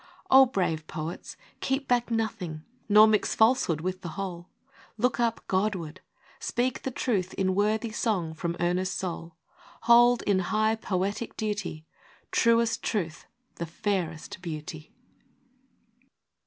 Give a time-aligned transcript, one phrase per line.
[0.31, 4.49] O brave poets, keep back nothing; Nor mix falsehood with the whole!
[4.97, 6.01] Look up Godward!
[6.39, 9.35] speak the truth in Worthy song from earnest soul!
[9.83, 11.85] Hold, in high poetic duty,
[12.31, 13.27] Truest Truth
[13.57, 14.91] the fairest Beauty!